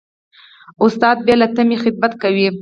[0.85, 2.47] استاد بې له تمې خدمت کوي.